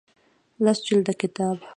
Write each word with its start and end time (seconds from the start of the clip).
لس 0.63 0.77
جلده 0.87 1.13
کتاب 1.21 1.57